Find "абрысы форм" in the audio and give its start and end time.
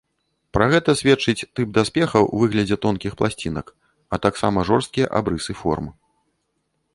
5.21-5.93